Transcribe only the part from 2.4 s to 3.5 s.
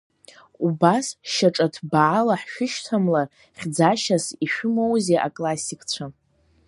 ҳшәышьҭамлар